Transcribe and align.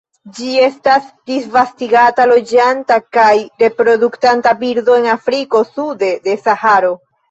Ĝi 0.35 0.53
estas 0.67 1.11
disvastigata 1.31 2.27
loĝanta 2.33 2.99
kaj 3.19 3.29
reproduktanta 3.67 4.59
birdo 4.67 5.01
en 5.05 5.11
Afriko 5.21 5.67
sude 5.73 6.15
de 6.29 6.41
Saharo. 6.47 6.97